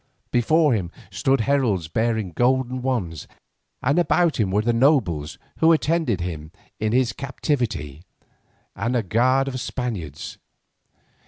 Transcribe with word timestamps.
Before 0.31 0.73
him 0.73 0.89
stood 1.11 1.41
heralds 1.41 1.87
bearing 1.87 2.31
golden 2.31 2.81
wands, 2.81 3.27
and 3.83 3.99
about 3.99 4.39
him 4.39 4.49
were 4.49 4.63
the 4.63 4.73
nobles 4.73 5.37
who 5.59 5.71
attended 5.71 6.21
him 6.21 6.51
in 6.79 6.91
his 6.91 7.13
captivity, 7.13 8.01
and 8.75 8.95
a 8.95 9.03
guard 9.03 9.47
of 9.47 9.61
Spaniards. 9.61 10.39